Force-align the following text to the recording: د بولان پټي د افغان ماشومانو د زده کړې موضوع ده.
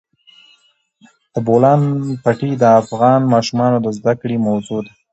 د 1.33 1.35
بولان 1.47 1.81
پټي 2.23 2.51
د 2.61 2.63
افغان 2.81 3.21
ماشومانو 3.33 3.77
د 3.81 3.87
زده 3.97 4.13
کړې 4.21 4.37
موضوع 4.47 4.79
ده. 4.85 4.93